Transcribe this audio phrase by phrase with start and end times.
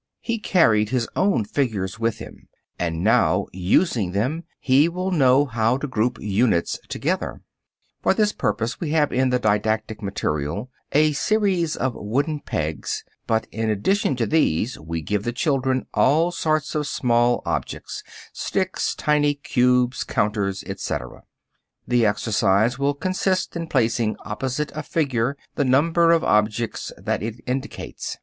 [0.21, 2.47] He carried his own figures with him,
[2.79, 7.41] and now using them he will know how to group units together.
[8.03, 8.39] [Illustration: FIG.
[8.39, 8.49] 41.
[8.49, 12.39] COUNTING BOXES.] For this purpose we have in the didactic material a series of wooden
[12.39, 18.01] pegs, but in addition to these we give the children all sorts of small objects
[18.33, 21.21] sticks, tiny cubes, counters, etc.
[21.87, 27.35] The exercise will consist in placing opposite a figure the number of objects that it
[27.45, 28.17] indicates.